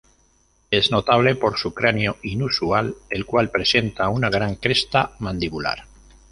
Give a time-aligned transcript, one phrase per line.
[0.71, 5.85] Es notable por su cráneo inusual, el cual presenta una gran cresta mandibular.